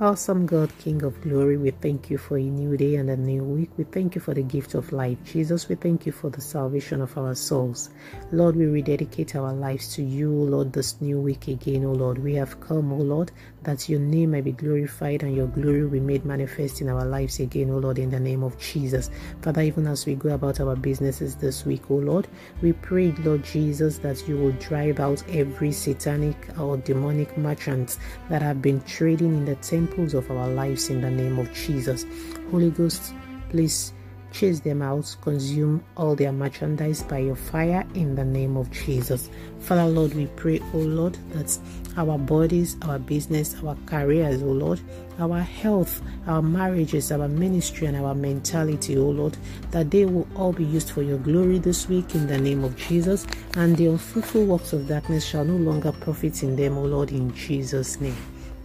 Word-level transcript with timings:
Awesome 0.00 0.44
God, 0.44 0.72
King 0.80 1.04
of 1.04 1.20
glory, 1.20 1.56
we 1.56 1.70
thank 1.70 2.10
you 2.10 2.18
for 2.18 2.36
a 2.36 2.42
new 2.42 2.76
day 2.76 2.96
and 2.96 3.08
a 3.08 3.16
new 3.16 3.44
week. 3.44 3.70
We 3.76 3.84
thank 3.84 4.16
you 4.16 4.20
for 4.20 4.34
the 4.34 4.42
gift 4.42 4.74
of 4.74 4.92
life. 4.92 5.18
Jesus, 5.24 5.68
we 5.68 5.76
thank 5.76 6.04
you 6.04 6.10
for 6.10 6.30
the 6.30 6.40
salvation 6.40 7.00
of 7.00 7.16
our 7.16 7.36
souls. 7.36 7.90
Lord, 8.32 8.56
we 8.56 8.66
rededicate 8.66 9.36
our 9.36 9.52
lives 9.52 9.94
to 9.94 10.02
you, 10.02 10.32
Lord, 10.32 10.72
this 10.72 11.00
new 11.00 11.20
week 11.20 11.46
again, 11.46 11.84
O 11.84 11.92
Lord. 11.92 12.18
We 12.18 12.34
have 12.34 12.58
come, 12.58 12.92
O 12.92 12.96
Lord, 12.96 13.30
that 13.62 13.88
your 13.88 14.00
name 14.00 14.32
may 14.32 14.40
be 14.40 14.50
glorified 14.50 15.22
and 15.22 15.36
your 15.36 15.46
glory 15.46 15.88
be 15.88 16.00
made 16.00 16.24
manifest 16.24 16.80
in 16.80 16.88
our 16.88 17.04
lives 17.04 17.38
again, 17.38 17.70
O 17.70 17.78
Lord, 17.78 18.00
in 18.00 18.10
the 18.10 18.18
name 18.18 18.42
of 18.42 18.58
Jesus. 18.58 19.10
Father, 19.42 19.62
even 19.62 19.86
as 19.86 20.06
we 20.06 20.16
go 20.16 20.30
about 20.30 20.58
our 20.58 20.74
businesses 20.74 21.36
this 21.36 21.64
week, 21.64 21.88
O 21.88 21.94
Lord, 21.94 22.26
we 22.62 22.72
pray, 22.72 23.12
Lord 23.22 23.44
Jesus, 23.44 23.98
that 23.98 24.26
you 24.26 24.36
will 24.38 24.52
drive 24.52 24.98
out 24.98 25.22
every 25.28 25.70
satanic 25.70 26.36
or 26.58 26.78
demonic 26.78 27.38
merchant 27.38 27.96
that 28.28 28.42
have 28.42 28.60
been 28.60 28.80
trading 28.82 29.36
in 29.36 29.44
the 29.44 29.54
temple 29.56 29.83
of 30.14 30.30
our 30.30 30.48
lives 30.48 30.90
in 30.90 31.00
the 31.00 31.10
name 31.10 31.38
of 31.38 31.52
Jesus. 31.52 32.06
Holy 32.50 32.70
Ghost, 32.70 33.14
please 33.50 33.92
chase 34.34 34.60
them 34.60 34.82
out, 34.82 35.16
consume 35.22 35.82
all 35.96 36.16
their 36.16 36.32
merchandise 36.32 37.02
by 37.04 37.18
your 37.18 37.36
fire 37.36 37.86
in 37.94 38.16
the 38.16 38.24
name 38.24 38.56
of 38.56 38.70
Jesus. 38.70 39.30
Father, 39.60 39.86
Lord, 39.86 40.12
we 40.14 40.26
pray, 40.26 40.60
oh 40.74 40.78
Lord, 40.78 41.16
that 41.30 41.56
our 41.96 42.18
bodies, 42.18 42.76
our 42.82 42.98
business, 42.98 43.54
our 43.64 43.76
careers, 43.86 44.42
oh 44.42 44.46
Lord, 44.46 44.80
our 45.20 45.40
health, 45.40 46.02
our 46.26 46.42
marriages, 46.42 47.12
our 47.12 47.28
ministry, 47.28 47.86
and 47.86 47.96
our 47.96 48.14
mentality, 48.14 48.98
oh 48.98 49.10
Lord, 49.10 49.36
that 49.70 49.90
they 49.90 50.04
will 50.04 50.26
all 50.34 50.52
be 50.52 50.64
used 50.64 50.90
for 50.90 51.02
your 51.02 51.18
glory 51.18 51.58
this 51.58 51.88
week 51.88 52.14
in 52.16 52.26
the 52.26 52.38
name 52.38 52.64
of 52.64 52.76
Jesus, 52.76 53.26
and 53.54 53.76
the 53.76 53.86
unfruitful 53.86 54.44
works 54.44 54.72
of 54.72 54.88
darkness 54.88 55.24
shall 55.24 55.44
no 55.44 55.56
longer 55.56 55.92
profit 55.92 56.42
in 56.42 56.56
them, 56.56 56.76
oh 56.76 56.84
Lord, 56.84 57.12
in 57.12 57.32
Jesus' 57.34 58.00
name. 58.00 58.16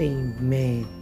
Amen. 0.00 1.01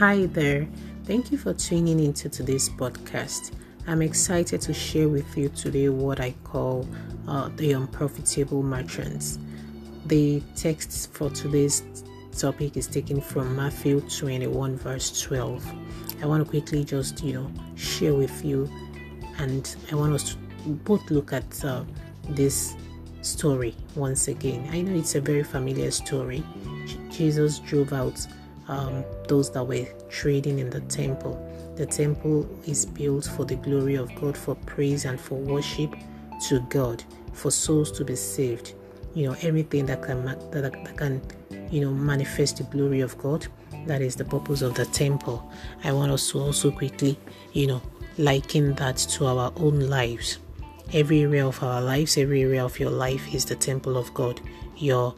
Hi 0.00 0.24
there. 0.24 0.66
Thank 1.04 1.30
you 1.30 1.36
for 1.36 1.52
tuning 1.52 2.00
into 2.00 2.30
today's 2.30 2.70
podcast. 2.70 3.52
I'm 3.86 4.00
excited 4.00 4.62
to 4.62 4.72
share 4.72 5.10
with 5.10 5.36
you 5.36 5.50
today 5.50 5.90
what 5.90 6.20
I 6.20 6.34
call 6.42 6.88
uh, 7.28 7.50
the 7.56 7.72
unprofitable 7.72 8.62
merchants. 8.62 9.38
The 10.06 10.42
text 10.56 11.12
for 11.12 11.28
today's 11.28 11.82
topic 12.34 12.78
is 12.78 12.86
taken 12.86 13.20
from 13.20 13.54
Matthew 13.54 14.00
21, 14.00 14.78
verse 14.78 15.20
12. 15.20 15.70
I 16.22 16.24
want 16.24 16.42
to 16.42 16.48
quickly 16.48 16.82
just, 16.82 17.22
you 17.22 17.34
know, 17.34 17.52
share 17.74 18.14
with 18.14 18.42
you, 18.42 18.70
and 19.36 19.76
I 19.92 19.96
want 19.96 20.14
us 20.14 20.32
to 20.32 20.38
both 20.66 21.10
look 21.10 21.34
at 21.34 21.62
uh, 21.62 21.84
this 22.30 22.74
story 23.20 23.76
once 23.96 24.28
again. 24.28 24.66
I 24.72 24.80
know 24.80 24.98
it's 24.98 25.14
a 25.14 25.20
very 25.20 25.42
familiar 25.42 25.90
story. 25.90 26.42
Jesus 27.10 27.58
drove 27.58 27.92
out 27.92 28.26
um, 28.68 29.04
those 29.28 29.50
that 29.52 29.64
were 29.64 29.86
trading 30.08 30.58
in 30.58 30.70
the 30.70 30.80
temple. 30.82 31.38
The 31.76 31.86
temple 31.86 32.48
is 32.66 32.84
built 32.84 33.24
for 33.24 33.44
the 33.44 33.56
glory 33.56 33.94
of 33.94 34.14
God, 34.14 34.36
for 34.36 34.54
praise 34.54 35.04
and 35.04 35.20
for 35.20 35.36
worship 35.36 35.94
to 36.48 36.60
God, 36.68 37.02
for 37.32 37.50
souls 37.50 37.90
to 37.92 38.04
be 38.04 38.16
saved. 38.16 38.74
You 39.14 39.28
know, 39.28 39.36
everything 39.42 39.86
that 39.86 40.02
can 40.02 40.24
that, 40.24 40.52
that 40.52 40.96
can 40.96 41.20
you 41.70 41.80
know 41.80 41.90
manifest 41.90 42.58
the 42.58 42.64
glory 42.64 43.00
of 43.00 43.16
God. 43.18 43.46
That 43.86 44.02
is 44.02 44.14
the 44.14 44.24
purpose 44.24 44.62
of 44.62 44.74
the 44.74 44.84
temple. 44.86 45.50
I 45.82 45.92
want 45.92 46.12
us 46.12 46.30
to 46.30 46.38
also 46.38 46.70
quickly, 46.70 47.18
you 47.52 47.66
know, 47.66 47.82
liken 48.18 48.74
that 48.74 48.98
to 48.98 49.26
our 49.26 49.52
own 49.56 49.80
lives. 49.80 50.38
Every 50.92 51.22
area 51.22 51.46
of 51.46 51.62
our 51.62 51.80
lives, 51.80 52.18
every 52.18 52.42
area 52.42 52.64
of 52.64 52.78
your 52.78 52.90
life 52.90 53.34
is 53.34 53.44
the 53.44 53.54
temple 53.54 53.96
of 53.96 54.12
God. 54.12 54.40
Your 54.76 55.14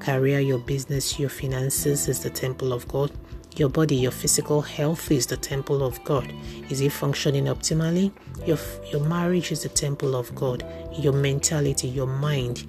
career, 0.00 0.40
your 0.40 0.58
business, 0.58 1.18
your 1.18 1.28
finances 1.28 2.08
is 2.08 2.20
the 2.20 2.30
temple 2.30 2.72
of 2.72 2.88
God. 2.88 3.12
Your 3.56 3.68
body, 3.68 3.96
your 3.96 4.12
physical 4.12 4.62
health 4.62 5.10
is 5.10 5.26
the 5.26 5.36
temple 5.36 5.82
of 5.82 6.02
God. 6.04 6.32
Is 6.70 6.80
it 6.80 6.92
functioning 6.92 7.44
optimally? 7.44 8.12
Your, 8.46 8.58
your 8.90 9.02
marriage 9.04 9.52
is 9.52 9.62
the 9.62 9.68
temple 9.68 10.16
of 10.16 10.34
God. 10.34 10.64
Your 10.98 11.12
mentality, 11.12 11.88
your 11.88 12.06
mind 12.06 12.64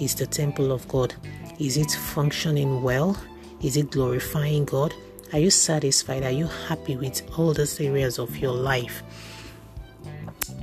is 0.00 0.14
the 0.14 0.26
temple 0.26 0.72
of 0.72 0.86
God. 0.88 1.14
Is 1.58 1.76
it 1.76 1.90
functioning 1.90 2.82
well? 2.82 3.20
Is 3.62 3.76
it 3.76 3.90
glorifying 3.90 4.64
God? 4.64 4.94
Are 5.32 5.38
you 5.38 5.50
satisfied? 5.50 6.24
Are 6.24 6.30
you 6.30 6.46
happy 6.46 6.96
with 6.96 7.22
all 7.38 7.52
those 7.52 7.78
areas 7.80 8.18
of 8.18 8.36
your 8.38 8.54
life? 8.54 9.02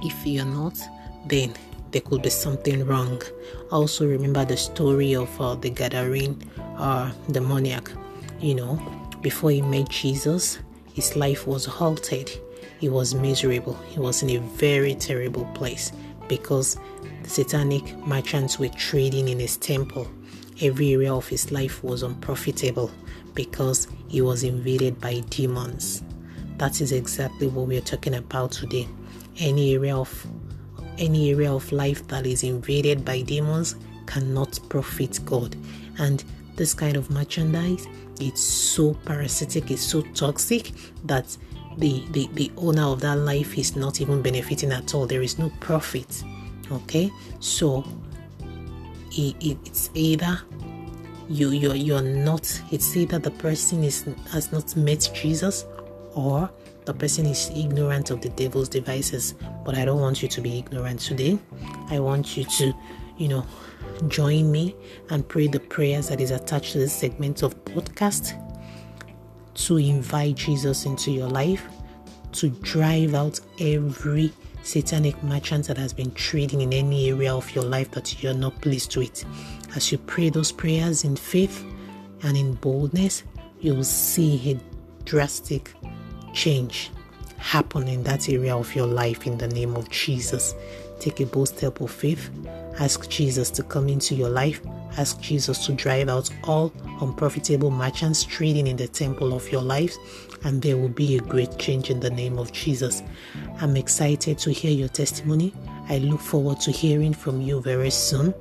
If 0.02 0.26
you're 0.26 0.46
not, 0.46 0.78
then 1.28 1.54
there 1.98 2.08
could 2.08 2.22
be 2.22 2.30
something 2.30 2.86
wrong. 2.86 3.20
Also, 3.72 4.06
remember 4.06 4.46
the 4.46 4.56
story 4.56 5.16
of 5.16 5.42
uh, 5.42 5.56
the 5.56 5.72
Gadarene 5.72 6.40
uh, 6.78 7.12
demoniac. 7.32 7.90
You 8.40 8.54
know, 8.54 9.08
before 9.22 9.50
he 9.50 9.64
met 9.64 9.90
Jesus, 9.90 10.60
his 10.94 11.16
life 11.16 11.48
was 11.48 11.66
halted. 11.66 12.30
He 12.78 12.88
was 12.88 13.16
miserable. 13.16 13.74
He 13.90 13.98
was 13.98 14.22
in 14.22 14.30
a 14.30 14.38
very 14.38 14.94
terrible 14.94 15.46
place 15.56 15.92
because 16.28 16.78
the 17.24 17.30
satanic 17.32 17.98
merchants 18.06 18.60
were 18.60 18.70
trading 18.70 19.30
in 19.30 19.40
his 19.40 19.58
temple. 19.58 20.08
Every 20.62 20.94
area 20.94 21.12
of 21.12 21.28
his 21.28 21.52
life 21.52 21.84
was 21.84 22.04
unprofitable 22.04 22.92
because 23.34 23.88
he 24.08 24.22
was 24.22 24.44
invaded 24.44 25.02
by 25.02 25.22
demons. 25.32 26.04
That 26.58 26.80
is 26.80 26.92
exactly 26.92 27.48
what 27.48 27.66
we 27.66 27.76
are 27.76 27.82
talking 27.82 28.14
about 28.14 28.52
today. 28.52 28.88
Any 29.40 29.74
area 29.74 29.98
of 29.98 30.28
any 30.98 31.32
area 31.32 31.52
of 31.52 31.72
life 31.72 32.08
that 32.08 32.26
is 32.26 32.44
invaded 32.44 33.06
by 33.06 33.22
demons 33.22 33.76
cannot 34.06 34.60
profit 34.70 35.20
God. 35.26 35.56
And 36.00 36.24
this 36.56 36.74
kind 36.74 36.98
of 36.98 37.10
merchandise, 37.10 37.88
it's 38.20 38.42
so 38.42 38.94
parasitic, 39.06 39.72
it's 39.72 39.82
so 39.82 40.02
toxic 40.02 40.72
that 41.06 41.36
the, 41.78 42.04
the, 42.12 42.30
the 42.34 42.52
owner 42.58 42.84
of 42.84 43.02
that 43.02 43.18
life 43.18 43.58
is 43.58 43.76
not 43.76 44.02
even 44.02 44.22
benefiting 44.22 44.72
at 44.72 44.96
all. 44.96 45.06
There 45.06 45.22
is 45.22 45.38
no 45.38 45.52
profit. 45.60 46.24
Okay, 46.72 47.12
so 47.40 47.86
it, 49.12 49.36
it, 49.40 49.58
it's 49.66 49.90
either 49.94 50.42
you 51.30 51.52
you're 51.52 51.76
you're 51.76 52.02
not 52.02 52.62
it's 52.72 52.96
either 52.96 53.20
the 53.20 53.32
person 53.32 53.84
is 53.84 54.06
has 54.32 54.52
not 54.52 54.76
met 54.76 55.10
Jesus 55.14 55.66
or 56.14 56.50
the 56.88 56.94
person 56.94 57.26
is 57.26 57.52
ignorant 57.54 58.12
of 58.12 58.22
the 58.22 58.30
devil's 58.30 58.70
devices. 58.70 59.36
But 59.66 59.78
I 59.78 59.84
don't 59.84 60.00
want 60.00 60.24
you 60.24 60.30
to 60.30 60.42
be 60.42 60.58
ignorant 60.58 61.02
today. 61.02 61.38
I 61.90 62.00
want 62.00 62.38
you 62.38 62.46
to, 62.46 62.74
you 63.18 63.28
know, 63.28 63.46
join 64.08 64.50
me 64.50 64.74
and 65.10 65.28
pray 65.28 65.48
the 65.48 65.60
prayers 65.60 66.08
that 66.08 66.22
is 66.22 66.32
attached 66.32 66.72
to 66.72 66.78
this 66.78 66.94
segment 66.94 67.44
of 67.44 67.54
podcast 67.66 68.42
to 69.66 69.78
invite 69.78 70.36
Jesus 70.36 70.86
into 70.86 71.12
your 71.12 71.28
life, 71.28 71.68
to 72.32 72.50
drive 72.50 73.14
out 73.14 73.38
every 73.60 74.32
satanic 74.64 75.22
merchant 75.24 75.68
that 75.68 75.78
has 75.78 75.92
been 75.92 76.12
trading 76.12 76.62
in 76.62 76.72
any 76.72 77.10
area 77.10 77.34
of 77.36 77.54
your 77.54 77.66
life 77.66 77.92
that 77.92 78.24
you're 78.24 78.34
not 78.34 78.62
pleased 78.62 78.96
with. 78.96 79.26
As 79.76 79.92
you 79.92 79.98
pray 79.98 80.30
those 80.30 80.54
prayers 80.54 81.04
in 81.04 81.18
faith 81.18 81.66
and 82.24 82.38
in 82.38 82.54
boldness, 82.54 83.24
you'll 83.60 83.84
see 83.84 84.52
a 84.52 85.04
drastic 85.04 85.74
change 86.38 86.92
happen 87.40 87.88
in 87.88 88.04
that 88.04 88.30
area 88.30 88.56
of 88.56 88.76
your 88.76 88.86
life 88.86 89.26
in 89.26 89.38
the 89.38 89.48
name 89.48 89.76
of 89.76 89.90
Jesus. 89.90 90.54
Take 91.00 91.20
a 91.20 91.26
bold 91.26 91.50
step 91.50 91.82
of 91.82 91.92
faith. 91.92 92.30
Ask 92.80 93.10
Jesus 93.10 93.50
to 93.52 93.64
come 93.64 93.90
into 93.90 94.14
your 94.16 94.30
life. 94.30 94.62
Ask 94.98 95.20
Jesus 95.20 95.66
to 95.66 95.74
drive 95.74 96.10
out 96.10 96.30
all 96.44 96.72
unprofitable 97.02 97.72
merchants 97.72 98.24
trading 98.24 98.68
in 98.68 98.78
the 98.78 98.88
temple 98.88 99.34
of 99.34 99.52
your 99.52 99.62
life, 99.62 99.96
and 100.44 100.62
there 100.62 100.78
will 100.78 100.90
be 100.90 101.18
a 101.18 101.22
great 101.22 101.58
change 101.58 101.90
in 101.90 102.00
the 102.00 102.10
name 102.10 102.38
of 102.38 102.52
Jesus. 102.52 103.04
I'm 103.60 103.76
excited 103.76 104.38
to 104.40 104.52
hear 104.52 104.72
your 104.72 104.90
testimony. 104.90 105.54
I 105.90 105.98
look 106.00 106.20
forward 106.20 106.60
to 106.62 106.72
hearing 106.72 107.14
from 107.14 107.42
you 107.42 107.62
very 107.62 107.92
soon. 107.92 108.34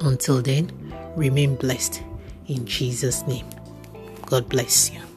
Until 0.00 0.42
then, 0.42 0.70
remain 1.16 1.56
blessed 1.56 2.02
in 2.48 2.66
Jesus' 2.66 3.26
name. 3.26 3.46
God 4.26 4.48
bless 4.48 4.90
you. 4.90 5.11